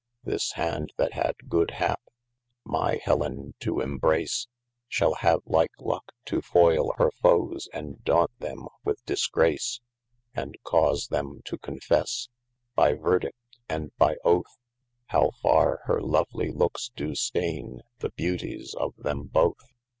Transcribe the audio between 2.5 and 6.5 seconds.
my Hellen to embrace, Shal have like lucie to